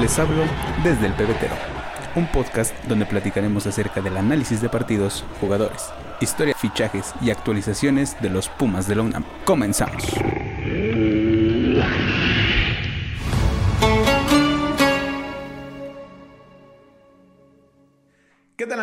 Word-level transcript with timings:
Les 0.00 0.18
hablo 0.18 0.44
desde 0.82 1.08
el 1.08 1.12
pebetero, 1.12 1.54
un 2.14 2.26
podcast 2.28 2.74
donde 2.86 3.04
platicaremos 3.04 3.66
acerca 3.66 4.00
del 4.00 4.16
análisis 4.16 4.62
de 4.62 4.70
partidos, 4.70 5.24
jugadores, 5.42 5.90
historia, 6.22 6.54
fichajes 6.56 7.14
y 7.20 7.28
actualizaciones 7.28 8.16
de 8.22 8.30
los 8.30 8.48
Pumas 8.48 8.88
de 8.88 8.94
la 8.94 9.02
UNAM. 9.02 9.24
Comenzamos. 9.44 10.02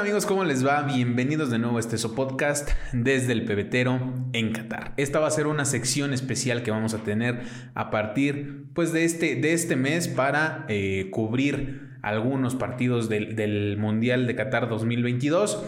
Amigos? 0.08 0.26
¿Cómo 0.26 0.46
les 0.46 0.66
va? 0.66 0.84
Bienvenidos 0.84 1.50
de 1.50 1.60
nuevo 1.60 1.76
a 1.76 1.80
este 1.82 1.98
podcast 2.08 2.70
desde 2.94 3.34
el 3.34 3.44
pebetero 3.44 4.00
en 4.32 4.54
Qatar. 4.54 4.94
Esta 4.96 5.20
va 5.20 5.28
a 5.28 5.32
ser 5.32 5.48
una 5.48 5.66
sección 5.66 6.14
especial 6.14 6.64
que 6.64 6.72
vamos 6.72 6.94
a 6.94 7.00
tener 7.00 7.42
a 7.74 7.90
partir 7.90 8.68
pues, 8.74 8.94
de, 8.94 9.04
este, 9.04 9.36
de 9.36 9.52
este 9.52 9.76
mes 9.76 10.08
para 10.08 10.66
eh, 10.70 11.10
cubrir 11.12 11.98
algunos 12.04 12.56
partidos 12.56 13.10
del, 13.10 13.36
del 13.36 13.76
Mundial 13.78 14.28
de 14.28 14.36
Qatar 14.36 14.70
2022. 14.70 15.62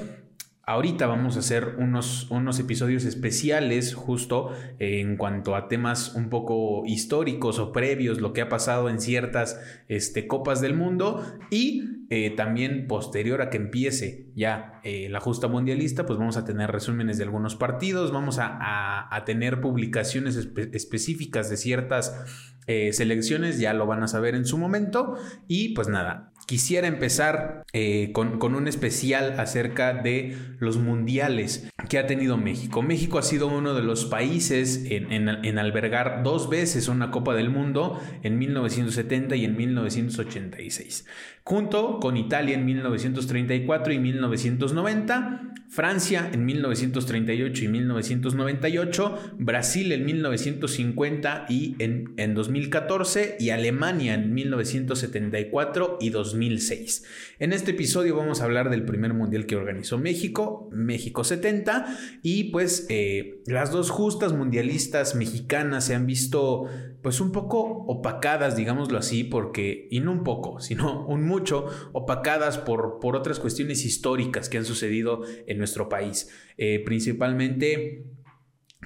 Ahorita 0.69 1.07
vamos 1.07 1.35
a 1.35 1.39
hacer 1.39 1.77
unos, 1.79 2.29
unos 2.29 2.59
episodios 2.59 3.03
especiales 3.03 3.95
justo 3.95 4.51
en 4.77 5.17
cuanto 5.17 5.55
a 5.55 5.67
temas 5.67 6.13
un 6.13 6.29
poco 6.29 6.83
históricos 6.85 7.57
o 7.57 7.71
previos, 7.71 8.21
lo 8.21 8.33
que 8.33 8.41
ha 8.41 8.49
pasado 8.49 8.87
en 8.87 9.01
ciertas 9.01 9.59
este, 9.87 10.27
copas 10.27 10.61
del 10.61 10.75
mundo 10.75 11.25
y 11.49 12.05
eh, 12.11 12.35
también 12.35 12.85
posterior 12.85 13.41
a 13.41 13.49
que 13.49 13.57
empiece 13.57 14.27
ya 14.35 14.79
eh, 14.83 15.09
la 15.09 15.19
justa 15.19 15.47
mundialista, 15.47 16.05
pues 16.05 16.19
vamos 16.19 16.37
a 16.37 16.45
tener 16.45 16.71
resúmenes 16.71 17.17
de 17.17 17.23
algunos 17.23 17.55
partidos, 17.55 18.11
vamos 18.11 18.37
a, 18.39 19.23
tener 19.25 19.61
publicaciones 19.61 20.35
específicas 20.35 21.49
de 21.49 21.57
ciertas 21.57 22.55
eh, 22.67 22.93
selecciones, 22.93 23.59
ya 23.59 23.73
lo 23.73 23.87
van 23.87 24.03
a 24.03 24.07
saber 24.07 24.35
en 24.35 24.45
su 24.45 24.59
momento 24.59 25.15
y 25.47 25.69
pues 25.69 25.87
nada, 25.87 26.28
Quisiera 26.49 26.87
empezar 26.87 27.63
eh, 27.73 28.11
con, 28.11 28.55
un 28.55 28.67
especial 28.67 29.39
acerca 29.39 29.93
de 29.93 30.35
los 30.57 30.77
mundiales 30.77 31.69
que 31.87 31.97
ha 31.97 32.05
tenido 32.05 32.37
México. 32.37 32.81
México 32.81 33.17
ha 33.17 33.23
sido 33.23 33.47
uno 33.47 33.73
de 33.73 33.83
los 33.83 34.05
países 34.05 34.85
en, 34.89 35.59
albergar 35.59 36.21
dos 36.23 36.49
veces 36.49 36.87
una 36.87 37.11
Copa 37.11 37.33
del 37.33 37.49
Mundo 37.49 37.99
en 38.23 38.37
1970 38.37 39.35
y 39.35 39.45
en 39.45 39.55
1986, 39.55 41.05
junto 41.43 41.99
con 41.99 42.17
Italia 42.17 42.55
en 42.55 42.65
1934 42.65 43.93
y 43.93 43.99
1990, 43.99 45.53
Francia 45.69 46.29
en 46.33 46.45
1938 46.45 47.65
y 47.65 47.67
1998, 47.67 49.35
Brasil 49.37 49.91
en 49.91 50.05
1950 50.05 51.45
y 51.49 51.75
en, 51.79 52.13
en 52.17 52.33
2014 52.33 53.37
y 53.39 53.51
Alemania 53.51 54.15
en 54.15 54.33
1974 54.33 55.97
y 56.01 56.09
2000. 56.09 56.49
En 57.39 57.53
este 57.53 57.71
episodio 57.71 58.15
vamos 58.15 58.41
a 58.41 58.45
hablar 58.45 58.69
del 58.69 58.83
primer 58.83 59.13
mundial 59.13 59.45
que 59.45 59.55
organizó 59.55 59.97
México, 59.97 60.69
México 60.73 61.23
70, 61.23 61.68
y 62.21 62.45
pues 62.45 62.85
eh, 62.89 63.41
las 63.45 63.71
dos 63.71 63.89
justas 63.89 64.33
mundialistas 64.33 65.15
mexicanas 65.15 65.85
se 65.85 65.95
han 65.95 66.05
visto 66.05 66.67
pues 67.01 67.21
un 67.21 67.31
poco 67.31 67.61
opacadas, 67.87 68.55
digámoslo 68.55 68.97
así, 68.97 69.23
porque, 69.23 69.87
y 69.89 69.99
no 70.01 70.11
un 70.11 70.23
poco, 70.23 70.59
sino 70.59 71.05
un 71.07 71.23
mucho, 71.23 71.67
opacadas 71.93 72.57
por, 72.57 72.99
por 72.99 73.15
otras 73.15 73.39
cuestiones 73.39 73.85
históricas 73.85 74.49
que 74.49 74.57
han 74.57 74.65
sucedido 74.65 75.21
en 75.47 75.57
nuestro 75.57 75.89
país. 75.89 76.29
Eh, 76.57 76.83
principalmente 76.85 78.03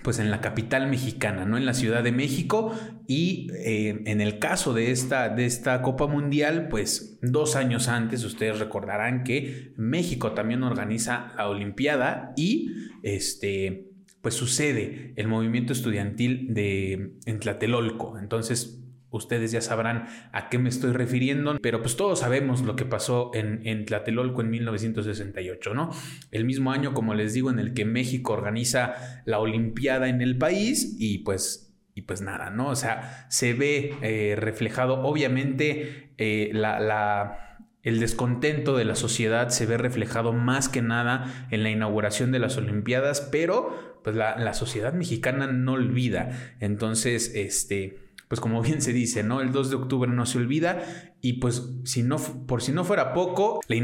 pues 0.03 0.19
en 0.19 0.29
la 0.29 0.41
capital 0.41 0.87
mexicana, 0.87 1.45
¿no? 1.45 1.57
En 1.57 1.65
la 1.65 1.73
Ciudad 1.73 2.03
de 2.03 2.11
México. 2.11 2.73
Y 3.07 3.47
eh, 3.53 4.03
en 4.05 4.21
el 4.21 4.39
caso 4.39 4.73
de 4.73 4.91
esta, 4.91 5.29
de 5.29 5.45
esta 5.45 5.81
Copa 5.81 6.07
Mundial, 6.07 6.67
pues 6.69 7.17
dos 7.21 7.55
años 7.55 7.87
antes, 7.87 8.23
ustedes 8.23 8.59
recordarán 8.59 9.23
que 9.23 9.73
México 9.77 10.33
también 10.33 10.63
organiza 10.63 11.33
la 11.37 11.49
Olimpiada 11.49 12.33
y 12.35 12.71
este, 13.01 13.89
pues 14.21 14.35
sucede 14.35 15.13
el 15.15 15.27
movimiento 15.27 15.73
estudiantil 15.73 16.53
de 16.53 17.17
en 17.25 17.39
Tlatelolco. 17.39 18.17
Entonces, 18.19 18.82
Ustedes 19.13 19.51
ya 19.51 19.61
sabrán 19.61 20.07
a 20.31 20.49
qué 20.49 20.57
me 20.57 20.69
estoy 20.69 20.91
refiriendo, 20.91 21.57
pero 21.61 21.81
pues 21.81 21.95
todos 21.95 22.19
sabemos 22.19 22.63
lo 22.63 22.75
que 22.75 22.83
pasó 22.83 23.31
en, 23.33 23.61
en, 23.65 23.85
Tlatelolco 23.85 24.41
en 24.41 24.49
1968, 24.49 25.73
¿no? 25.73 25.91
El 26.31 26.45
mismo 26.45 26.71
año, 26.71 26.93
como 26.93 27.13
les 27.13 27.33
digo, 27.33 27.51
en 27.51 27.59
el 27.59 27.73
que 27.73 27.85
México 27.85 28.33
organiza 28.33 28.95
la 29.25 29.37
Olimpiada 29.37 30.09
en 30.09 30.21
el 30.21 30.37
país 30.37 30.95
y 30.99 31.19
pues 31.19 31.69
y 31.95 32.01
pues 32.01 32.21
nada, 32.21 32.49
¿no? 32.49 32.69
O 32.69 32.75
sea, 32.75 33.27
se 33.29 33.53
ve 33.53 33.93
eh, 34.01 34.35
reflejado, 34.35 35.03
obviamente, 35.03 36.11
eh, 36.17 36.49
la, 36.53 37.59
el 37.83 37.99
descontento 37.99 38.75
de 38.75 38.85
la 38.85 38.95
sociedad 38.95 39.49
se 39.49 39.65
ve 39.65 39.77
reflejado 39.77 40.33
más 40.33 40.69
que 40.69 40.81
nada 40.81 41.47
en 41.51 41.61
la 41.61 41.69
inauguración 41.69 42.31
de 42.31 42.39
las 42.39 42.57
Olimpiadas, 42.57 43.21
pero 43.31 43.99
pues 44.03 44.15
la, 44.15 44.37
la 44.37 44.53
sociedad 44.53 44.93
mexicana 44.93 45.47
no 45.47 45.73
olvida. 45.73 46.55
Entonces, 46.59 47.33
este 47.35 48.12
pues 48.33 48.41
como 48.41 48.63
bien 48.63 48.81
se 48.81 48.93
dice, 48.93 49.21
¿no? 49.21 49.41
El 49.41 49.51
2 49.51 49.69
de 49.69 49.75
octubre 49.75 50.11
no 50.11 50.25
se 50.25 50.39
olvida 50.39 50.81
y 51.21 51.33
pues 51.33 51.69
si 51.83 52.01
no, 52.01 52.17
por 52.17 52.63
si 52.63 52.71
no 52.71 52.83
fuera 52.83 53.13
poco, 53.13 53.59
la, 53.67 53.77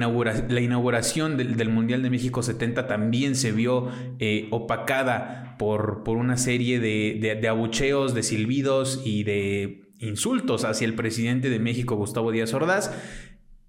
la 0.49 0.59
inauguración 0.59 1.37
del, 1.37 1.69
Mundial 1.69 2.01
de 2.01 2.09
México 2.09 2.41
70 2.41 2.87
también 2.87 3.35
se 3.35 3.51
vio 3.51 3.89
eh, 4.17 4.47
opacada 4.49 5.55
por, 5.59 6.01
por, 6.03 6.17
una 6.17 6.35
serie 6.35 6.79
de, 6.79 7.37
de, 7.39 7.47
abucheos, 7.47 8.15
de 8.15 8.23
silbidos 8.23 9.03
y 9.05 9.23
de 9.23 9.91
insultos 9.99 10.65
hacia 10.65 10.85
el 10.85 10.95
presidente 10.95 11.51
de 11.51 11.59
México, 11.59 11.95
Gustavo 11.95 12.31
Díaz 12.31 12.51
Ordaz. 12.55 12.91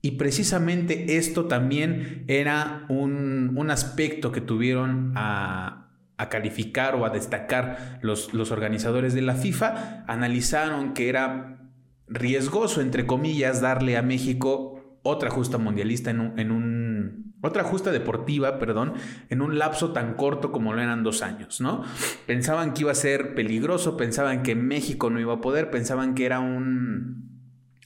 Y 0.00 0.12
precisamente 0.12 1.18
esto 1.18 1.44
también 1.44 2.24
era 2.26 2.86
un, 2.88 3.52
un 3.54 3.70
aspecto 3.70 4.32
que 4.32 4.40
tuvieron 4.40 5.12
a, 5.14 5.89
a 6.20 6.28
calificar 6.28 6.94
o 6.96 7.06
a 7.06 7.10
destacar 7.10 7.98
los, 8.02 8.34
los 8.34 8.50
organizadores 8.50 9.14
de 9.14 9.22
la 9.22 9.34
FIFA, 9.34 10.04
analizaron 10.06 10.92
que 10.92 11.08
era 11.08 11.58
riesgoso, 12.08 12.82
entre 12.82 13.06
comillas, 13.06 13.62
darle 13.62 13.96
a 13.96 14.02
México 14.02 14.98
otra 15.02 15.30
justa 15.30 15.56
mundialista 15.56 16.10
en 16.10 16.20
un, 16.20 16.38
en 16.38 16.50
un, 16.50 17.34
otra 17.40 17.64
justa 17.64 17.90
deportiva, 17.90 18.58
perdón, 18.58 18.92
en 19.30 19.40
un 19.40 19.58
lapso 19.58 19.92
tan 19.92 20.14
corto 20.14 20.52
como 20.52 20.74
lo 20.74 20.82
eran 20.82 21.02
dos 21.02 21.22
años, 21.22 21.62
¿no? 21.62 21.84
Pensaban 22.26 22.74
que 22.74 22.82
iba 22.82 22.92
a 22.92 22.96
ser 22.96 23.34
peligroso, 23.34 23.96
pensaban 23.96 24.42
que 24.42 24.54
México 24.54 25.08
no 25.08 25.20
iba 25.20 25.34
a 25.34 25.40
poder, 25.40 25.70
pensaban 25.70 26.14
que 26.14 26.26
era 26.26 26.40
un, 26.40 27.29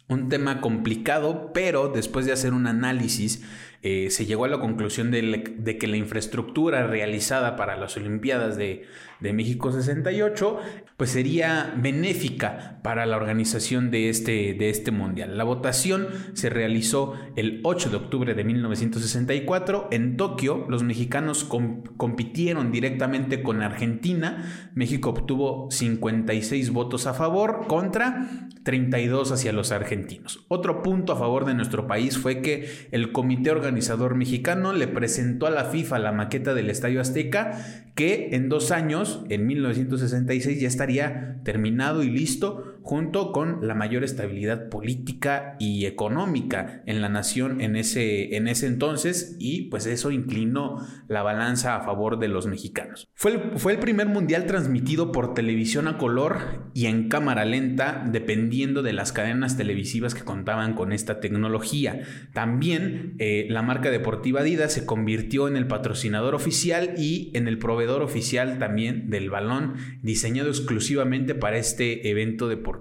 un 0.09 0.29
tema 0.29 0.61
complicado, 0.61 1.53
pero 1.55 1.89
después 1.89 2.27
de 2.27 2.33
hacer 2.33 2.53
un 2.53 2.67
análisis 2.67 3.43
eh, 3.83 4.09
se 4.11 4.25
llegó 4.25 4.47
a 4.47 4.49
la 4.49 4.61
conclusión 4.61 5.11
de, 5.11 5.77
que 5.79 5.87
la 5.87 5.97
infraestructura 5.97 6.87
realizada 6.87 7.55
para 7.57 7.77
las 7.77 7.97
Olimpiadas 7.97 8.57
de, 8.57 8.87
de, 9.21 9.33
México 9.35 9.73
68 9.73 10.59
pues 10.97 11.11
sería 11.11 11.75
benéfica 11.77 12.79
para 12.83 13.05
la 13.05 13.17
organización 13.17 13.91
de 13.91 14.09
este, 14.11 14.55
de 14.55 14.71
este 14.71 14.93
mundial. 14.93 15.37
La 15.37 15.43
votación 15.43 16.07
se 16.35 16.51
realizó 16.51 17.15
el 17.35 17.61
8 17.65 17.91
de 17.91 17.97
octubre 17.97 18.35
de 18.35 18.45
1964 18.45 19.89
en 19.91 20.17
Tokio. 20.17 20.67
Los 20.69 20.85
mexicanos 20.85 21.45
compitieron 21.45 22.71
directamente 22.71 23.43
con 23.43 23.63
Argentina. 23.63 24.71
México 24.75 25.11
obtuvo 25.11 25.69
56 25.71 26.71
votos 26.71 27.09
a 27.09 27.15
favor 27.15 27.67
contra 27.67 28.49
32 28.63 29.33
hacia 29.33 29.53
los 29.53 29.73
argentinos. 29.73 30.45
Otro 30.49 30.83
punto 30.83 31.13
a 31.13 31.17
favor 31.17 31.45
de 31.45 31.55
nuestro 31.55 31.89
país 31.89 32.19
fue 32.19 32.41
que 32.41 32.69
el 32.93 33.11
comité 33.11 33.51
organizador 33.51 34.15
mexicano 34.15 34.73
le 34.73 34.87
presentó 34.87 35.47
a 35.47 35.51
la 35.51 35.65
FIFA 35.65 35.99
la 35.99 36.13
maqueta 36.13 36.55
del 36.55 36.71
Estadio 36.71 37.01
Azteca 37.01 37.59
que 37.95 38.31
en 38.33 38.49
dos 38.49 38.73
años, 38.73 39.25
en 39.29 39.47
1966, 39.47 40.61
ya 40.61 40.69
estaría 40.85 41.41
terminado 41.45 42.03
y 42.03 42.11
listo 42.11 42.74
junto 42.85 43.33
con 43.33 43.67
la 43.67 43.75
mayor 43.75 44.05
estabilidad 44.05 44.69
política 44.69 45.57
y 45.59 45.87
económica 45.87 46.83
en 46.85 47.01
la 47.01 47.09
nación 47.09 47.63
en 47.63 47.77
ese, 47.77 48.37
en 48.37 48.47
ese 48.47 48.67
entonces 48.67 49.37
y 49.39 49.71
pues 49.71 49.87
eso 49.87 50.11
inclinó 50.11 50.87
la 51.09 51.23
balanza 51.23 51.77
a 51.77 51.81
favor 51.81 52.19
de 52.19 52.29
los 52.29 52.47
mexicanos. 52.47 53.09
Fue 53.15 53.33
el, 53.33 53.59
fue 53.59 53.73
el 53.73 53.79
primer 53.79 54.09
mundial 54.09 54.45
transmitido 54.45 55.13
por 55.13 55.33
televisión 55.33 55.89
a 55.89 55.97
color 55.97 56.71
y 56.75 56.85
en 56.85 57.09
cámara 57.09 57.47
lenta 57.47 58.05
dependiendo 58.07 58.83
de 58.83 58.93
las 58.93 59.13
cadenas 59.13 59.57
televisivas 59.57 60.15
que 60.15 60.23
contaban 60.23 60.75
con 60.75 60.93
esta 60.93 61.21
tecnología. 61.21 62.03
También 62.35 63.15
eh, 63.19 63.47
la 63.49 63.63
marca 63.63 63.91
deportiva 63.91 64.41
Adidas 64.41 64.75
se 64.75 64.85
convirtió 64.85 65.49
en 65.49 65.57
el 65.57 65.67
patrocinador 65.67 66.35
oficial 66.35 66.97
y 66.99 67.31
en 67.33 67.49
el 67.49 67.59
proveedor 67.59 68.03
oficial 68.03 68.59
también 68.59 69.09
del 69.09 69.31
balón 69.31 69.77
diseñado 70.03 70.51
exclusivamente 70.51 71.35
para 71.35 71.57
este 71.57 72.11
evento 72.11 72.47
deportivo. 72.47 72.74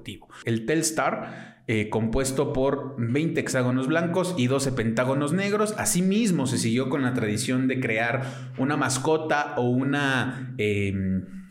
El 0.45 0.65
Telstar 0.65 1.61
eh, 1.67 1.89
compuesto 1.89 2.51
por 2.51 2.95
20 2.97 3.39
hexágonos 3.39 3.87
blancos 3.87 4.35
y 4.37 4.47
12 4.47 4.73
pentágonos 4.73 5.31
negros. 5.31 5.73
Asimismo, 5.77 6.45
se 6.45 6.57
siguió 6.57 6.89
con 6.89 7.03
la 7.03 7.13
tradición 7.13 7.67
de 7.67 7.79
crear 7.79 8.51
una 8.57 8.75
mascota 8.77 9.53
o 9.57 9.69
una... 9.69 10.55
Em, 10.57 11.42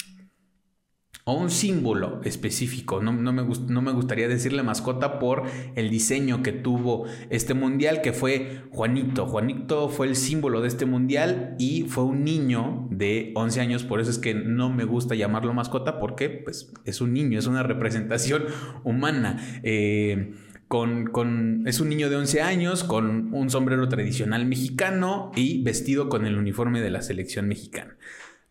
o 1.25 1.35
un 1.35 1.51
símbolo 1.51 2.21
específico. 2.25 3.01
No, 3.01 3.13
me 3.13 3.23
no, 3.23 3.83
me 3.83 3.93
gustaría 3.93 4.27
decirle 4.27 4.63
mascota 4.63 5.19
por 5.19 5.45
el 5.77 5.89
diseño 5.89 6.43
que 6.43 6.53
tuvo 6.53 7.07
este 7.31 7.55
mundial, 7.55 8.03
que 8.03 8.13
fue 8.13 8.63
Juanito. 8.71 9.27
Juanito 9.27 9.89
fue 9.89 10.09
el 10.09 10.17
símbolo 10.17 10.61
de 10.61 10.69
este 10.69 10.85
mundial 10.85 11.55
y 11.59 11.83
fue 11.85 12.05
un 12.05 12.25
niño 12.25 12.89
de 12.91 13.33
11 13.37 13.61
años. 13.61 13.85
Por 13.85 14.01
eso 14.01 14.11
es 14.11 14.19
que 14.19 14.35
no 14.35 14.71
me 14.71 14.85
gusta 14.85 15.15
llamarlo 15.15 15.55
mascota, 15.55 16.01
porque 16.01 16.29
pues, 16.29 16.73
es 16.85 17.01
un 17.01 17.13
niño, 17.13 17.39
es 17.39 17.47
una 17.47 17.63
representación 17.63 18.45
humana. 18.83 19.61
Eh, 19.63 20.35
con, 20.67 21.05
con, 21.09 21.65
es 21.67 21.81
un 21.81 21.91
niño 21.91 22.09
de 22.09 22.17
11 22.17 22.41
años 22.41 22.83
con 22.83 23.35
un 23.35 23.51
sombrero 23.51 23.89
tradicional 23.91 24.47
mexicano 24.47 25.31
y 25.37 25.63
vestido 25.63 26.09
con 26.09 26.25
el 26.25 26.39
uniforme 26.39 26.81
de 26.81 26.89
la 26.89 27.03
selección 27.03 27.47
mexicana. 27.47 27.95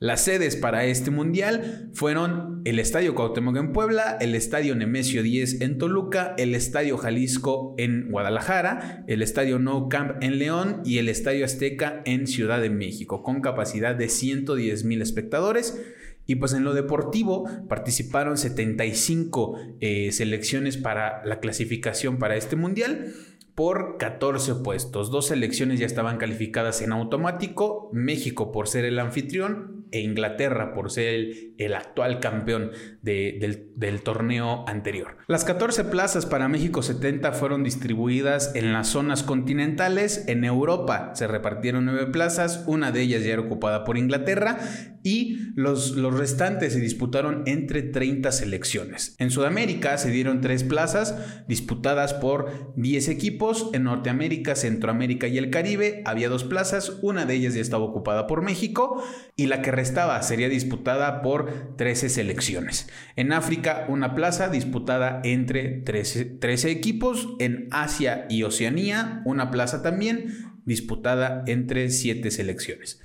Las 0.02 0.24
sedes 0.24 0.56
para 0.56 0.86
este 0.86 1.12
mundial 1.12 1.92
fueron 1.94 2.64
el 2.66 2.80
Estadio 2.80 3.14
Cuauhtémoc 3.14 3.56
en 3.58 3.72
Puebla, 3.72 4.18
el 4.20 4.34
Estadio 4.34 4.76
Nemesio 4.76 5.22
10 5.22 5.62
en 5.62 5.78
Toluca, 5.78 6.34
el 6.40 6.56
Estadio 6.56 6.98
Jalisco 6.98 7.76
en 7.78 8.10
Guadalajara, 8.10 9.06
el 9.08 9.22
Estadio 9.22 9.60
No 9.60 9.90
Camp 9.90 10.14
en 10.24 10.40
León 10.40 10.82
y 10.84 10.98
el 10.98 11.08
Estadio 11.08 11.46
Azteca 11.46 12.02
en 12.06 12.26
Ciudad 12.26 12.60
de 12.62 12.72
México, 12.72 13.22
con 13.22 13.42
capacidad 13.42 13.94
de 13.94 14.10
110 14.10 14.86
mil 14.86 15.04
espectadores. 15.04 15.80
Y 16.26 16.38
pues 16.38 16.54
en 16.54 16.64
lo 16.64 16.74
deportivo 16.74 17.48
participaron 17.70 18.38
75 18.38 19.56
eh, 19.82 20.12
selecciones 20.12 20.78
para 20.78 21.24
la 21.26 21.40
clasificación 21.40 22.18
para 22.18 22.38
este 22.38 22.56
mundial 22.56 23.14
por 23.54 23.98
14 24.00 24.56
puestos. 24.64 25.12
Dos 25.12 25.28
selecciones 25.28 25.80
ya 25.80 25.86
estaban 25.86 26.18
calificadas 26.18 26.82
en 26.82 26.92
automático, 26.92 27.92
México 27.94 28.52
por 28.52 28.68
ser 28.68 28.86
el 28.86 28.98
anfitrión 28.98 29.81
e 29.92 30.00
Inglaterra 30.00 30.74
por 30.74 30.92
ser 30.92 31.54
el, 31.58 31.74
actual 31.74 32.20
campeón 32.20 32.72
del, 33.02 34.02
torneo 34.04 34.66
anterior. 34.68 35.18
Las 35.28 35.46
14 35.46 35.86
plazas 35.86 36.26
para 36.26 36.48
México 36.48 36.82
70 36.82 37.34
fueron 37.34 37.64
distribuidas 37.64 38.56
en 38.56 38.74
las 38.74 38.88
zonas 38.88 39.24
continentales. 39.24 40.26
En 40.28 40.44
Europa 40.44 41.12
se 41.16 41.28
repartieron 41.28 41.86
9 41.86 42.08
plazas, 42.08 42.64
una 42.68 42.92
de 42.92 43.02
ellas 43.02 43.24
ya 43.24 43.34
era 43.34 43.42
ocupada 43.42 43.84
por 43.84 43.98
Inglaterra 43.98 44.60
y 45.04 45.38
los, 45.56 45.92
los 45.92 46.18
restantes 46.18 46.74
se 46.74 46.80
disputaron 46.80 47.44
entre 47.46 47.82
30 47.82 48.32
selecciones. 48.32 49.16
En 49.18 49.32
Sudamérica 49.32 49.98
se 49.98 50.12
dieron 50.12 50.42
3 50.42 50.64
plazas 50.64 51.16
disputadas 51.48 52.14
por 52.14 52.74
10 52.76 53.10
equipos. 53.10 53.70
En 53.74 53.84
Norteamérica, 53.84 54.56
Centroamérica 54.56 55.28
y 55.28 55.38
el 55.38 55.50
Caribe 55.50 56.02
había 56.06 56.30
2 56.30 56.44
plazas, 56.46 56.98
una 57.02 57.26
de 57.26 57.36
ellas 57.36 57.56
ya 57.56 57.62
estaba 57.62 57.84
ocupada 57.84 58.28
por 58.28 58.42
México 58.42 59.04
y 59.36 59.48
la 59.48 59.62
que 59.62 59.72
restaba 59.82 60.22
sería 60.22 60.48
disputada 60.48 61.22
por 61.24 61.76
13 61.76 62.10
selecciones. 62.10 62.88
En 63.16 63.34
África, 63.34 63.86
una 63.90 64.14
plaza 64.14 64.48
disputada 64.48 65.22
entre 65.24 65.70
13, 65.70 66.26
13 66.26 66.70
equipos. 66.70 67.30
En 67.40 67.68
Asia 67.72 68.28
y 68.30 68.44
Oceanía, 68.44 69.22
una 69.26 69.50
plaza 69.50 69.82
también 69.82 70.54
disputada 70.66 71.44
entre 71.48 71.90
7 71.90 72.30
selecciones. 72.30 73.02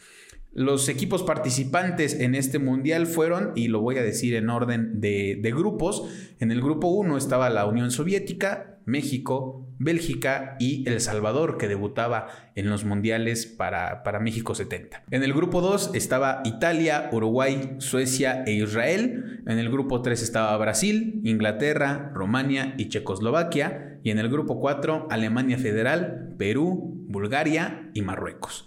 Los 0.57 0.89
equipos 0.89 1.23
participantes 1.23 2.19
en 2.19 2.35
este 2.35 2.59
mundial 2.59 3.07
fueron, 3.07 3.53
y 3.55 3.69
lo 3.69 3.83
voy 3.83 3.99
a 3.99 4.03
decir 4.03 4.35
en 4.35 4.49
orden 4.49 5.03
de, 5.03 5.53
grupos, 5.55 6.09
en 6.41 6.51
el 6.51 6.63
grupo 6.63 6.89
1 6.89 7.19
estaba 7.19 7.51
la 7.51 7.67
Unión 7.67 7.91
Soviética, 7.91 8.79
México, 8.87 9.69
Bélgica 9.79 10.57
y 10.59 10.89
El 10.89 11.03
Salvador, 11.03 11.59
que 11.59 11.69
debutaba 11.69 12.29
en 12.55 12.71
los 12.71 12.87
mundiales 12.87 13.45
para, 13.45 14.03
para 14.03 14.19
México 14.19 14.55
70. 14.55 15.05
En 15.11 15.25
el 15.25 15.35
grupo 15.35 15.61
2 15.61 15.91
estaba 15.93 16.41
Italia, 16.47 17.11
Uruguay, 17.13 17.75
Suecia 17.77 18.43
e 18.47 18.53
Israel. 18.53 19.43
En 19.47 19.59
el 19.59 19.69
grupo 19.69 20.01
3 20.01 20.23
estaba 20.23 20.57
Brasil, 20.57 21.21
Inglaterra, 21.25 22.13
Rumania 22.15 22.75
y 22.79 22.89
Checoslovaquia. 22.89 23.99
Y 24.03 24.11
en 24.11 24.19
el 24.19 24.31
grupo 24.31 24.59
4, 24.59 25.09
Alemania 25.11 25.59
Federal, 25.59 26.35
Perú, 26.39 27.05
Bulgaria 27.09 27.91
y 27.93 28.01
Marruecos. 28.01 28.67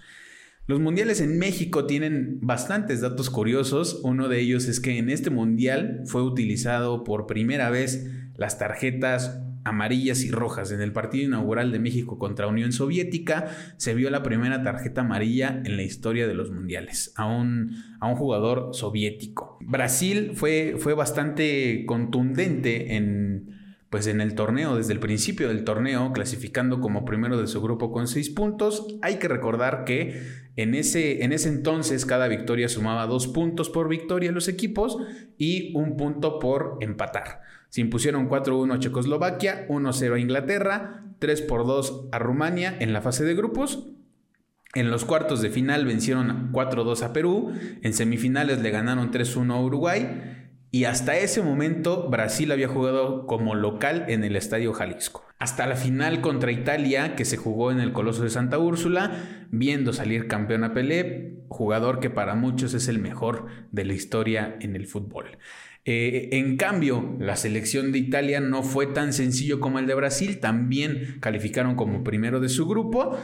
Los 0.69 0.79
mundiales 0.79 1.19
en 1.19 1.39
México 1.39 1.87
tienen 1.87 2.37
bastantes 2.41 3.01
datos 3.01 3.31
curiosos. 3.31 4.01
Uno 4.03 4.27
de 4.27 4.39
ellos 4.39 4.67
es 4.67 4.79
que 4.79 4.99
en 4.99 5.09
este 5.09 5.31
mundial 5.31 6.03
fue 6.05 6.21
utilizado 6.21 7.03
por 7.03 7.25
primera 7.25 7.71
vez 7.71 8.07
las 8.35 8.59
tarjetas 8.59 9.41
amarillas 9.63 10.23
y 10.23 10.29
rojas. 10.29 10.71
En 10.71 10.81
el 10.81 10.93
partido 10.93 11.25
inaugural 11.25 11.71
de 11.71 11.79
México 11.79 12.19
contra 12.19 12.45
Unión 12.45 12.71
Soviética 12.71 13.47
se 13.77 13.95
vio 13.95 14.11
la 14.11 14.21
primera 14.21 14.61
tarjeta 14.61 15.01
amarilla 15.01 15.59
en 15.65 15.75
la 15.75 15.81
historia 15.81 16.27
de 16.27 16.35
los 16.35 16.51
mundiales 16.51 17.13
a 17.15 17.25
un, 17.25 17.71
a 17.99 18.07
un 18.07 18.15
jugador 18.15 18.69
soviético. 18.73 19.57
Brasil 19.61 20.33
fue, 20.35 20.75
fue 20.77 20.93
bastante 20.93 21.83
contundente 21.87 22.95
en 22.95 23.58
pues 23.89 24.05
en 24.05 24.21
el 24.21 24.35
torneo, 24.35 24.75
desde 24.75 24.93
el 24.93 24.99
principio 24.99 25.47
del 25.47 25.63
torneo, 25.63 26.13
clasificando 26.13 26.79
como 26.79 27.05
primero 27.05 27.39
de 27.39 27.47
su 27.47 27.61
grupo 27.61 27.91
con 27.91 28.07
seis 28.07 28.29
puntos. 28.29 28.85
Hay 29.01 29.17
que 29.17 29.27
recordar 29.27 29.83
que 29.83 30.21
en 30.55 30.75
ese, 30.75 31.23
en 31.23 31.33
ese 31.33 31.49
entonces 31.49 32.05
cada 32.05 32.27
victoria 32.27 32.69
sumaba 32.69 33.07
dos 33.07 33.27
puntos 33.27 33.69
por 33.69 33.89
victoria 33.89 34.31
los 34.31 34.47
equipos 34.47 34.97
y 35.37 35.75
un 35.75 35.97
punto 35.97 36.37
por 36.37 36.77
empatar. 36.81 37.41
Se 37.69 37.81
impusieron 37.81 38.29
4-1 38.29 38.75
a 38.75 38.79
Checoslovaquia, 38.79 39.67
1-0 39.67 40.13
a 40.13 40.19
Inglaterra, 40.19 41.05
3 41.17 41.41
por 41.43 41.65
2 41.65 42.09
a 42.11 42.19
Rumania 42.19 42.75
en 42.79 42.93
la 42.93 43.01
fase 43.01 43.25
de 43.25 43.33
grupos. 43.33 43.87
En 44.75 44.91
los 44.91 45.03
cuartos 45.03 45.41
de 45.41 45.49
final 45.49 45.85
vencieron 45.85 46.51
4-2 46.51 47.01
a 47.01 47.11
Perú, 47.11 47.53
en 47.81 47.93
semifinales 47.93 48.61
le 48.61 48.69
ganaron 48.69 49.11
3-1 49.11 49.51
a 49.51 49.59
Uruguay 49.59 50.38
y 50.71 50.83
hasta 50.83 51.17
ese 51.17 51.41
momento 51.41 52.09
Brasil 52.09 52.51
había 52.51 52.67
jugado 52.67 53.25
como 53.25 53.55
local 53.55 54.05
en 54.07 54.23
el 54.23 54.35
Estadio 54.35 54.73
Jalisco. 54.73 55.25
Hasta 55.39 55.65
la 55.65 55.75
final 55.75 56.21
contra 56.21 56.51
Italia, 56.51 57.15
que 57.15 57.25
se 57.25 57.37
jugó 57.37 57.71
en 57.71 57.79
el 57.79 57.93
Coloso 57.93 58.23
de 58.23 58.29
Santa 58.29 58.59
Úrsula, 58.59 59.47
viendo 59.51 59.93
salir 59.93 60.27
campeón 60.27 60.63
a 60.63 60.73
Pelé, 60.73 61.37
jugador 61.47 61.99
que 61.99 62.09
para 62.09 62.35
muchos 62.35 62.73
es 62.73 62.87
el 62.87 62.99
mejor 62.99 63.47
de 63.71 63.85
la 63.85 63.93
historia 63.93 64.57
en 64.59 64.75
el 64.75 64.85
fútbol. 64.85 65.37
Eh, 65.85 66.29
en 66.33 66.57
cambio, 66.57 67.15
la 67.19 67.35
selección 67.35 67.91
de 67.91 67.99
Italia 67.99 68.41
no 68.41 68.63
fue 68.63 68.85
tan 68.85 69.13
sencillo 69.13 69.59
como 69.59 69.79
el 69.79 69.87
de 69.87 69.95
Brasil, 69.95 70.39
también 70.39 71.17
calificaron 71.19 71.75
como 71.75 72.03
primero 72.03 72.39
de 72.39 72.49
su 72.49 72.67
grupo, 72.67 73.17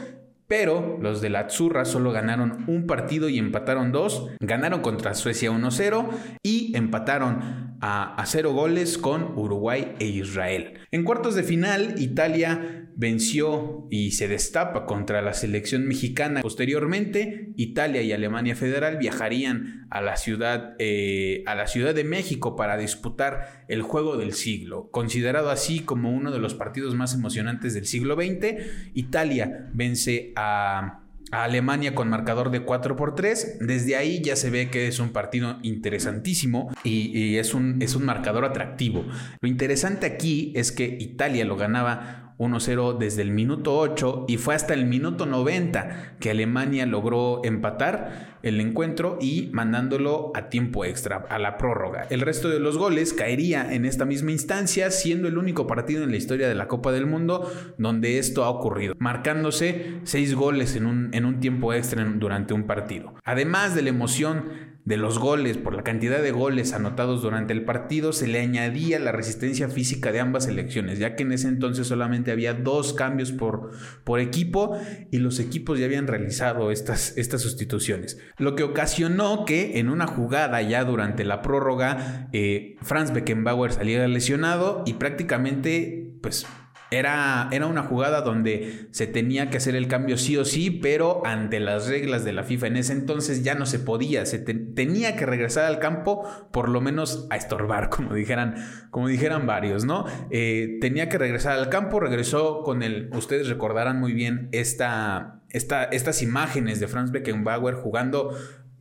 pero 0.48 0.98
los 1.00 1.20
de 1.20 1.30
la 1.30 1.40
Azzurra 1.40 1.84
solo 1.84 2.12
ganaron 2.12 2.64
un 2.68 2.86
partido 2.86 3.28
y 3.28 3.38
empataron 3.38 3.92
dos. 3.92 4.28
Ganaron 4.40 4.80
contra 4.80 5.14
Suecia 5.14 5.50
1-0 5.50 6.08
y 6.42 6.76
empataron 6.76 7.65
a, 7.80 8.22
cero 8.26 8.52
goles 8.52 8.98
con 8.98 9.38
Uruguay 9.38 9.94
e 9.98 10.06
Israel. 10.06 10.74
En 10.90 11.04
cuartos 11.04 11.34
de 11.34 11.42
final, 11.42 11.94
Italia 11.98 12.88
venció 12.96 13.86
y 13.90 14.12
se 14.12 14.28
destapa 14.28 14.86
contra 14.86 15.20
la 15.20 15.34
selección 15.34 15.86
mexicana. 15.86 16.40
Posteriormente, 16.40 17.52
Italia 17.56 18.02
y 18.02 18.12
Alemania 18.12 18.56
Federal 18.56 18.96
viajarían 18.96 19.86
a 19.90 20.00
la 20.00 20.16
ciudad, 20.16 20.74
eh, 20.78 21.42
a 21.46 21.54
la 21.54 21.66
ciudad 21.66 21.94
de 21.94 22.04
México 22.04 22.56
para 22.56 22.76
disputar 22.76 23.64
el 23.68 23.82
juego 23.82 24.16
del 24.16 24.32
siglo. 24.32 24.90
Considerado 24.90 25.50
así 25.50 25.80
como 25.80 26.10
uno 26.10 26.30
de 26.30 26.38
los 26.38 26.54
partidos 26.54 26.94
más 26.94 27.14
emocionantes 27.14 27.74
del 27.74 27.86
siglo 27.86 28.14
XX, 28.14 28.56
Italia 28.94 29.70
vence 29.74 30.32
a 30.36 31.05
Alemania 31.30 31.94
con 31.94 32.08
marcador 32.08 32.50
de 32.50 32.60
4 32.60 32.96
por 32.96 33.14
3. 33.14 33.58
Desde 33.60 33.96
ahí 33.96 34.22
ya 34.22 34.36
se 34.36 34.50
ve 34.50 34.70
que 34.70 34.88
es 34.88 34.98
un 34.98 35.10
partido 35.10 35.58
interesantísimo 35.62 36.72
y, 36.84 37.18
y, 37.18 37.38
es, 37.38 37.54
un, 37.54 37.82
es 37.82 37.94
un 37.96 38.04
marcador 38.04 38.44
atractivo. 38.44 39.04
Lo 39.40 39.48
interesante 39.48 40.06
aquí 40.06 40.52
es 40.54 40.72
que 40.72 40.96
Italia 41.00 41.44
lo 41.44 41.56
ganaba 41.56 42.25
1-0 42.38 42.98
desde 42.98 43.22
el 43.22 43.30
minuto 43.30 43.78
8 43.78 44.26
y 44.28 44.36
fue 44.36 44.54
hasta 44.54 44.74
el 44.74 44.86
minuto 44.86 45.26
90 45.26 46.16
que 46.20 46.30
Alemania 46.30 46.86
logró 46.86 47.40
empatar 47.44 48.36
el 48.42 48.60
encuentro 48.60 49.18
y 49.20 49.48
mandándolo 49.52 50.30
a 50.34 50.48
tiempo 50.48 50.84
extra, 50.84 51.24
a 51.28 51.38
la 51.38 51.56
prórroga. 51.56 52.06
El 52.10 52.20
resto 52.20 52.48
de 52.48 52.60
los 52.60 52.78
goles 52.78 53.12
caería 53.12 53.72
en 53.74 53.84
esta 53.84 54.04
misma 54.04 54.32
instancia, 54.32 54.90
siendo 54.90 55.28
el 55.28 55.38
único 55.38 55.66
partido 55.66 56.04
en 56.04 56.10
la 56.10 56.16
historia 56.16 56.48
de 56.48 56.54
la 56.54 56.68
Copa 56.68 56.92
del 56.92 57.06
Mundo 57.06 57.50
donde 57.78 58.18
esto 58.18 58.44
ha 58.44 58.50
ocurrido, 58.50 58.94
marcándose 58.98 60.00
6 60.04 60.34
goles 60.34 60.76
en 60.76 60.86
un, 60.86 61.10
en 61.12 61.24
un 61.24 61.40
tiempo 61.40 61.72
extra 61.72 62.04
durante 62.04 62.54
un 62.54 62.64
partido. 62.64 63.14
Además 63.24 63.74
de 63.74 63.82
la 63.82 63.88
emoción 63.88 64.75
de 64.86 64.96
los 64.96 65.18
goles, 65.18 65.58
por 65.58 65.74
la 65.74 65.82
cantidad 65.82 66.22
de 66.22 66.30
goles 66.30 66.72
anotados 66.72 67.20
durante 67.20 67.52
el 67.52 67.64
partido, 67.64 68.12
se 68.12 68.28
le 68.28 68.40
añadía 68.40 69.00
la 69.00 69.10
resistencia 69.10 69.68
física 69.68 70.12
de 70.12 70.20
ambas 70.20 70.44
selecciones, 70.44 71.00
ya 71.00 71.16
que 71.16 71.24
en 71.24 71.32
ese 71.32 71.48
entonces 71.48 71.88
solamente 71.88 72.30
había 72.30 72.54
dos 72.54 72.92
cambios 72.92 73.32
por, 73.32 73.72
por 74.04 74.20
equipo 74.20 74.78
y 75.10 75.18
los 75.18 75.40
equipos 75.40 75.80
ya 75.80 75.86
habían 75.86 76.06
realizado 76.06 76.70
estas, 76.70 77.18
estas 77.18 77.42
sustituciones. 77.42 78.18
Lo 78.38 78.54
que 78.54 78.62
ocasionó 78.62 79.44
que 79.44 79.80
en 79.80 79.88
una 79.88 80.06
jugada 80.06 80.62
ya 80.62 80.84
durante 80.84 81.24
la 81.24 81.42
prórroga, 81.42 82.28
eh, 82.32 82.76
Franz 82.80 83.12
Beckenbauer 83.12 83.72
saliera 83.72 84.06
lesionado 84.06 84.84
y 84.86 84.94
prácticamente, 84.94 86.14
pues 86.22 86.46
Era, 86.90 87.48
era, 87.50 87.66
una 87.66 87.82
jugada 87.82 88.20
donde 88.20 88.88
se 88.92 89.06
tenía 89.08 89.50
que 89.50 89.56
hacer 89.56 89.74
el 89.74 89.88
cambio 89.88 90.16
sí 90.16 90.36
o 90.36 90.44
sí, 90.44 90.70
pero 90.70 91.26
ante 91.26 91.58
las 91.58 91.88
reglas 91.88 92.24
de 92.24 92.32
la 92.32 92.44
FIFA 92.44 92.68
en 92.68 92.76
ese 92.76 92.92
entonces 92.92 93.42
ya 93.42 93.56
no 93.56 93.66
se 93.66 93.80
podía, 93.80 94.24
se 94.24 94.38
tenía 94.38 95.16
que 95.16 95.26
regresar 95.26 95.64
al 95.64 95.80
campo 95.80 96.24
por 96.52 96.68
lo 96.68 96.80
menos 96.80 97.26
a 97.30 97.36
estorbar, 97.36 97.88
como 97.90 98.14
dijeran, 98.14 98.54
como 98.90 99.08
dijeran 99.08 99.46
varios, 99.46 99.84
¿no? 99.84 100.06
Eh, 100.30 100.78
tenía 100.80 101.08
que 101.08 101.18
regresar 101.18 101.58
al 101.58 101.68
campo, 101.70 101.98
regresó 101.98 102.62
con 102.62 102.82
el, 102.82 103.10
ustedes 103.14 103.48
recordarán 103.48 103.98
muy 103.98 104.12
bien 104.12 104.48
esta, 104.52 105.42
esta, 105.50 105.84
estas 105.84 106.22
imágenes 106.22 106.78
de 106.78 106.86
Franz 106.86 107.10
Beckenbauer 107.10 107.74
jugando 107.74 108.36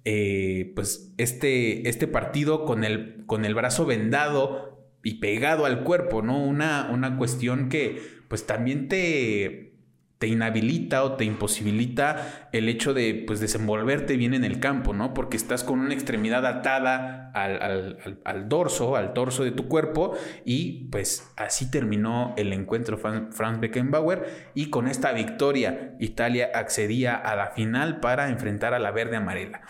eh, 0.08 0.72
pues 0.76 1.12
este, 1.18 1.90
este 1.90 2.06
partido 2.08 2.66
con 2.66 2.84
el, 2.84 3.24
con 3.26 3.44
el 3.44 3.56
brazo 3.56 3.88
vendado 3.88 4.75
y 5.06 5.20
pegado 5.20 5.66
al 5.66 5.84
cuerpo, 5.84 6.24
¿no? 6.24 6.44
Una, 6.44 6.90
una 6.92 7.16
cuestión 7.16 7.70
que 7.70 8.02
pues 8.28 8.48
también 8.48 8.88
te, 8.88 9.76
te 10.18 10.26
inhabilita 10.26 11.04
o 11.04 11.14
te 11.14 11.26
imposibilita 11.26 12.50
el 12.52 12.68
hecho 12.70 12.96
de 12.96 13.24
pues 13.28 13.40
desenvolverte 13.40 14.18
bien 14.18 14.34
en 14.34 14.44
el 14.44 14.60
campo, 14.60 14.94
¿no? 14.94 15.14
Porque 15.14 15.38
estás 15.38 15.64
con 15.64 15.80
una 15.80 15.94
extremidad 15.94 16.44
atada 16.48 17.32
al, 17.36 18.50
dorso, 18.50 18.96
al 18.96 19.14
torso 19.14 19.44
de 19.44 19.52
tu 19.52 19.68
cuerpo 19.68 20.18
y 20.44 20.88
pues 20.90 21.32
así 21.38 21.70
terminó 21.70 22.34
el 22.36 22.52
encuentro 22.52 22.98
Franz 22.98 23.60
Beckenbauer 23.60 24.52
y 24.56 24.72
con 24.72 24.88
esta 24.88 25.12
victoria 25.12 25.96
Italia 26.00 26.50
accedía 26.56 27.14
a 27.14 27.36
la 27.36 27.52
final 27.52 28.00
para 28.00 28.30
enfrentar 28.30 28.74
a 28.74 28.80
la 28.80 28.90
verde 28.90 29.18
amarela. 29.18 29.62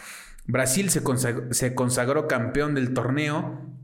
Brasil 0.45 0.89
se 0.89 1.01
se 1.51 1.75
consagró 1.75 2.29
campeón 2.29 2.73
del 2.73 2.93
torneo 2.93 3.74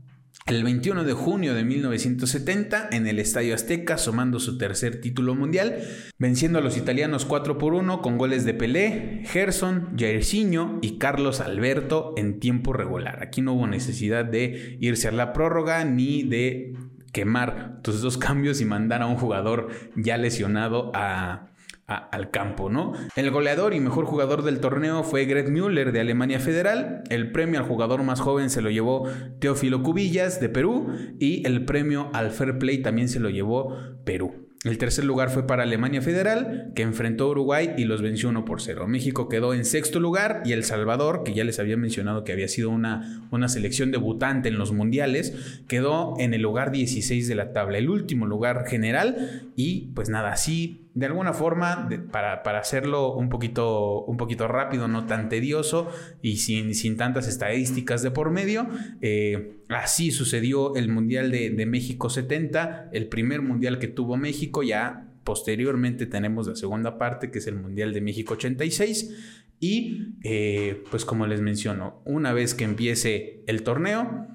el 0.46 0.64
21 0.64 1.04
de 1.04 1.12
junio 1.12 1.54
de 1.54 1.64
1970 1.64 2.88
en 2.90 3.06
el 3.06 3.18
Estadio 3.18 3.54
Azteca, 3.54 3.96
sumando 3.96 4.40
su 4.40 4.58
tercer 4.58 5.00
título 5.00 5.34
mundial, 5.34 5.78
venciendo 6.18 6.58
a 6.58 6.62
los 6.62 6.76
italianos 6.76 7.24
4 7.24 7.58
por 7.58 7.74
1 7.74 8.02
con 8.02 8.18
goles 8.18 8.44
de 8.44 8.54
Pelé, 8.54 9.22
Gerson, 9.24 9.96
Jairzinho 9.96 10.78
y 10.82 10.98
Carlos 10.98 11.40
Alberto 11.40 12.14
en 12.16 12.40
tiempo 12.40 12.72
regular. 12.72 13.22
Aquí 13.22 13.40
no 13.40 13.52
hubo 13.52 13.66
necesidad 13.66 14.24
de 14.24 14.76
irse 14.80 15.08
a 15.08 15.12
la 15.12 15.32
prórroga 15.32 15.84
ni 15.84 16.24
de 16.24 16.74
quemar 17.12 17.80
tus 17.82 18.00
dos 18.00 18.18
cambios 18.18 18.60
y 18.60 18.64
mandar 18.64 19.02
a 19.02 19.06
un 19.06 19.16
jugador 19.16 19.68
ya 19.94 20.16
lesionado 20.16 20.90
a, 20.94 21.51
al 21.96 22.30
campo, 22.30 22.70
¿no? 22.70 22.92
El 23.16 23.30
goleador 23.30 23.74
y 23.74 23.80
mejor 23.80 24.06
jugador 24.06 24.42
del 24.42 24.60
torneo 24.60 25.02
fue 25.04 25.24
Greg 25.24 25.50
Müller 25.50 25.92
de 25.92 26.00
Alemania 26.00 26.40
Federal, 26.40 27.02
el 27.10 27.32
premio 27.32 27.60
al 27.60 27.66
jugador 27.66 28.02
más 28.02 28.20
joven 28.20 28.50
se 28.50 28.62
lo 28.62 28.70
llevó 28.70 29.08
Teófilo 29.38 29.82
Cubillas 29.82 30.40
de 30.40 30.48
Perú 30.48 30.92
y 31.18 31.46
el 31.46 31.64
premio 31.64 32.10
al 32.12 32.30
Fair 32.30 32.58
Play 32.58 32.78
también 32.82 33.08
se 33.08 33.20
lo 33.20 33.30
llevó 33.30 33.76
Perú. 34.04 34.42
El 34.64 34.78
tercer 34.78 35.04
lugar 35.04 35.30
fue 35.30 35.44
para 35.44 35.64
Alemania 35.64 36.00
Federal, 36.02 36.70
que 36.76 36.82
enfrentó 36.82 37.24
a 37.24 37.30
Uruguay 37.30 37.74
y 37.76 37.84
los 37.84 38.00
venció 38.00 38.28
1 38.28 38.44
por 38.44 38.62
0. 38.62 38.86
México 38.86 39.28
quedó 39.28 39.54
en 39.54 39.64
sexto 39.64 39.98
lugar 39.98 40.42
y 40.44 40.52
El 40.52 40.62
Salvador, 40.62 41.24
que 41.24 41.34
ya 41.34 41.42
les 41.42 41.58
había 41.58 41.76
mencionado 41.76 42.22
que 42.22 42.30
había 42.30 42.46
sido 42.46 42.70
una, 42.70 43.26
una 43.32 43.48
selección 43.48 43.90
debutante 43.90 44.48
en 44.48 44.58
los 44.58 44.70
mundiales, 44.70 45.64
quedó 45.66 46.14
en 46.18 46.32
el 46.32 46.42
lugar 46.42 46.70
16 46.70 47.26
de 47.26 47.34
la 47.34 47.52
tabla, 47.52 47.78
el 47.78 47.90
último 47.90 48.26
lugar 48.26 48.64
general. 48.68 49.50
Y 49.56 49.90
pues 49.94 50.08
nada, 50.08 50.30
así 50.30 50.81
de 50.94 51.06
alguna 51.06 51.32
forma, 51.32 51.88
para, 52.10 52.42
para, 52.42 52.58
hacerlo 52.58 53.14
un 53.14 53.28
poquito, 53.28 54.04
un 54.04 54.16
poquito 54.16 54.46
rápido, 54.46 54.88
no 54.88 55.06
tan 55.06 55.28
tedioso 55.28 55.88
y 56.20 56.36
sin, 56.36 56.74
sin 56.74 56.96
tantas 56.96 57.28
estadísticas 57.28 58.02
de 58.02 58.10
por 58.10 58.30
medio, 58.30 58.68
eh, 59.00 59.56
así 59.68 60.10
sucedió 60.10 60.74
el 60.76 60.88
Mundial 60.88 61.30
de, 61.30 61.50
de, 61.50 61.66
México 61.66 62.10
70, 62.10 62.90
el 62.92 63.08
primer 63.08 63.40
Mundial 63.40 63.78
que 63.78 63.88
tuvo 63.88 64.16
México, 64.16 64.62
ya 64.62 65.08
posteriormente 65.24 66.06
tenemos 66.06 66.46
la 66.46 66.56
segunda 66.56 66.98
parte, 66.98 67.30
que 67.30 67.38
es 67.38 67.46
el 67.46 67.56
Mundial 67.56 67.92
de 67.92 68.00
México 68.00 68.34
86. 68.34 69.38
Y 69.60 70.16
eh, 70.24 70.82
pues 70.90 71.04
como 71.04 71.26
les 71.26 71.40
menciono, 71.40 72.02
una 72.04 72.32
vez 72.32 72.54
que 72.54 72.64
empiece 72.64 73.44
el 73.46 73.62
torneo, 73.62 74.26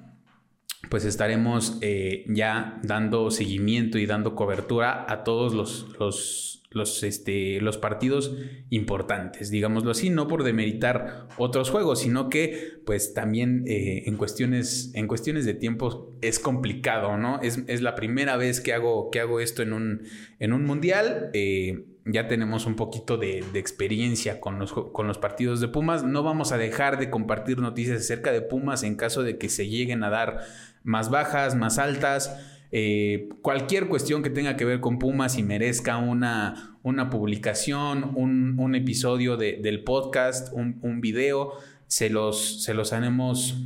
pues 0.90 1.04
estaremos 1.04 1.78
eh, 1.80 2.24
ya 2.28 2.80
dando 2.82 3.30
seguimiento 3.30 3.98
y 3.98 4.06
dando 4.06 4.34
cobertura 4.34 5.06
a 5.08 5.24
todos 5.24 5.52
los, 5.52 5.88
los, 5.98 6.62
los, 6.70 7.02
este, 7.02 7.60
los 7.60 7.78
partidos 7.78 8.36
importantes, 8.70 9.50
digámoslo 9.50 9.90
así, 9.90 10.08
no 10.08 10.28
por 10.28 10.44
demeritar 10.44 11.26
otros 11.36 11.70
juegos, 11.70 12.00
sino 12.00 12.28
que 12.28 12.80
pues 12.86 13.12
también 13.12 13.64
eh, 13.66 14.04
en, 14.06 14.16
cuestiones, 14.16 14.92
en 14.94 15.08
cuestiones 15.08 15.44
de 15.44 15.54
tiempo 15.54 16.16
es 16.22 16.38
complicado, 16.38 17.18
¿no? 17.18 17.40
Es, 17.42 17.64
es, 17.66 17.82
la 17.82 17.96
primera 17.96 18.36
vez 18.36 18.60
que 18.60 18.72
hago, 18.72 19.10
que 19.10 19.20
hago 19.20 19.40
esto 19.40 19.62
en 19.62 19.72
un, 19.72 20.02
en 20.38 20.52
un 20.52 20.64
mundial. 20.64 21.30
Eh, 21.32 21.86
ya 22.04 22.28
tenemos 22.28 22.66
un 22.66 22.76
poquito 22.76 23.16
de, 23.16 23.44
de 23.52 23.58
experiencia 23.58 24.40
con 24.40 24.58
los, 24.58 24.72
con 24.72 25.06
los, 25.06 25.18
partidos 25.18 25.60
de 25.60 25.68
Pumas. 25.68 26.04
No 26.04 26.22
vamos 26.22 26.52
a 26.52 26.58
dejar 26.58 26.98
de 26.98 27.10
compartir 27.10 27.58
noticias 27.58 28.00
acerca 28.00 28.32
de 28.32 28.40
Pumas 28.40 28.82
en 28.82 28.96
caso 28.96 29.22
de 29.22 29.38
que 29.38 29.48
se 29.48 29.68
lleguen 29.68 30.02
a 30.04 30.10
dar 30.10 30.40
más 30.82 31.10
bajas, 31.10 31.54
más 31.54 31.78
altas. 31.78 32.36
Eh, 32.70 33.30
cualquier 33.40 33.88
cuestión 33.88 34.22
que 34.22 34.30
tenga 34.30 34.56
que 34.56 34.64
ver 34.64 34.80
con 34.80 34.98
Pumas 34.98 35.38
y 35.38 35.42
merezca 35.42 35.96
una, 35.96 36.78
una 36.82 37.08
publicación, 37.10 38.12
un, 38.14 38.74
episodio 38.74 39.36
del 39.36 39.84
podcast, 39.84 40.52
un, 40.52 41.00
video, 41.00 41.52
se 41.86 42.10
los, 42.10 42.62
se 42.62 42.74
los 42.74 42.92
haremos, 42.92 43.56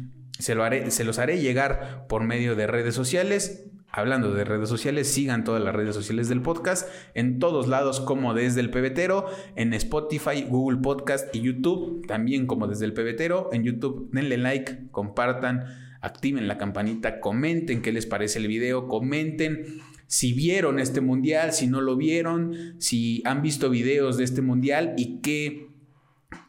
se, 0.43 0.55
lo 0.55 0.65
se 0.91 1.05
los 1.05 1.19
haré 1.19 1.41
llegar 1.41 2.07
por 2.09 2.25
medio 2.25 2.57
de 2.57 2.67
redes 2.67 2.95
sociales. 2.95 3.67
Hablando 3.95 4.33
de 4.33 4.45
redes 4.45 4.71
sociales, 4.71 5.07
sigan 5.09 5.45
todas 5.45 5.63
las 5.63 5.75
redes 5.75 5.95
sociales 5.95 6.29
del 6.29 6.41
podcast 6.41 6.89
en 7.15 7.39
todos 7.39 7.69
lados 7.69 8.01
como 8.01 8.33
desde 8.33 8.61
el 8.61 8.71
pebetero, 8.71 9.27
en 9.55 9.75
Spotify, 9.75 10.47
Google 10.49 10.79
Podcast 10.79 11.35
y 11.37 11.43
YouTube, 11.43 12.07
también 12.07 12.47
como 12.47 12.67
desde 12.67 12.87
el 12.87 12.95
pebetero. 12.95 13.51
En 13.53 13.65
YouTube 13.65 14.09
denle 14.13 14.39
like, 14.39 14.91
compartan 14.91 15.65
activen 16.01 16.49
la 16.49 16.59
campanita, 16.59 17.21
comenten 17.21 17.81
qué 17.81 17.93
les 17.93 18.07
parece 18.07 18.41
el 18.41 18.49
video, 18.49 18.89
comenten 18.89 19.81
si 20.09 20.33
vieron 20.33 20.79
este 20.79 21.01
mundial, 21.01 21.53
si 21.53 21.69
no 21.69 21.81
lo 21.81 21.97
vieron, 21.97 22.75
si 22.79 23.23
han 23.25 23.41
visto 23.41 23.71
videos 23.71 24.19
de 24.19 24.25
este 24.25 24.43
mundial 24.43 24.95
y 24.99 25.21
qué 25.21 25.69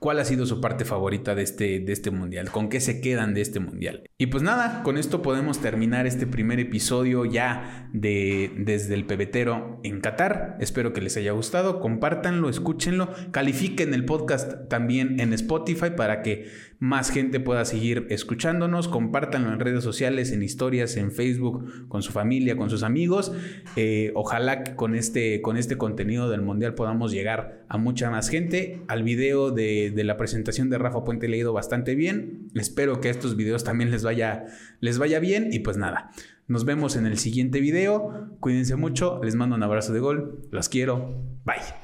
¿Cuál 0.03 0.19
ha 0.19 0.25
sido 0.25 0.45
su 0.45 0.59
parte 0.59 0.83
favorita 0.83 1.33
de 1.33 1.43
este, 1.43 1.79
de 1.79 1.93
este 1.93 2.11
mundial? 2.11 2.51
¿Con 2.51 2.67
qué 2.67 2.81
se 2.81 2.99
quedan 2.99 3.33
de 3.33 3.39
este 3.39 3.61
mundial? 3.61 4.03
Y 4.17 4.25
pues 4.25 4.43
nada, 4.43 4.83
con 4.83 4.97
esto 4.97 5.21
podemos 5.21 5.61
terminar 5.61 6.07
este 6.07 6.27
primer 6.27 6.59
episodio 6.59 7.23
ya 7.23 7.89
de 7.93 8.51
desde 8.57 8.95
el 8.95 9.05
pebetero 9.05 9.79
en 9.83 10.01
Qatar. 10.01 10.57
Espero 10.59 10.91
que 10.91 10.99
les 10.99 11.15
haya 11.15 11.31
gustado, 11.31 11.79
compártanlo, 11.79 12.49
escúchenlo, 12.49 13.13
califiquen 13.31 13.93
el 13.93 14.03
podcast 14.03 14.67
también 14.67 15.21
en 15.21 15.31
Spotify 15.31 15.91
para 15.95 16.21
que 16.21 16.49
más 16.79 17.09
gente 17.11 17.39
pueda 17.39 17.63
seguir 17.63 18.07
escuchándonos, 18.09 18.89
compártanlo 18.89 19.53
en 19.53 19.61
redes 19.61 19.85
sociales, 19.85 20.33
en 20.33 20.43
historias, 20.43 20.97
en 20.97 21.13
Facebook, 21.13 21.87
con 21.87 22.03
su 22.03 22.11
familia, 22.11 22.57
con 22.57 22.69
sus 22.69 22.83
amigos. 22.83 23.31
Eh, 23.77 24.11
ojalá 24.15 24.65
que 24.65 24.75
con 24.75 24.93
este, 24.95 25.41
con 25.41 25.55
este 25.55 25.77
contenido 25.77 26.29
del 26.29 26.41
mundial 26.41 26.75
podamos 26.75 27.13
llegar 27.13 27.63
a 27.69 27.77
mucha 27.77 28.09
más 28.09 28.27
gente. 28.27 28.81
Al 28.89 29.03
video 29.03 29.51
de 29.51 29.92
de 29.93 30.03
la 30.03 30.17
presentación 30.17 30.69
de 30.69 30.77
Rafa 30.77 31.03
Puente 31.03 31.27
le 31.27 31.37
ha 31.37 31.39
ido 31.39 31.53
bastante 31.53 31.95
bien. 31.95 32.49
Espero 32.55 32.99
que 33.01 33.09
estos 33.09 33.35
videos 33.35 33.63
también 33.63 33.91
les 33.91 34.03
vaya, 34.03 34.45
les 34.79 34.97
vaya 34.97 35.19
bien. 35.19 35.49
Y 35.51 35.59
pues 35.59 35.77
nada, 35.77 36.11
nos 36.47 36.65
vemos 36.65 36.95
en 36.95 37.05
el 37.05 37.17
siguiente 37.17 37.59
video. 37.59 38.35
Cuídense 38.39 38.75
mucho, 38.75 39.21
les 39.23 39.35
mando 39.35 39.55
un 39.55 39.63
abrazo 39.63 39.93
de 39.93 39.99
gol. 39.99 40.47
Los 40.51 40.69
quiero. 40.69 41.23
Bye. 41.45 41.82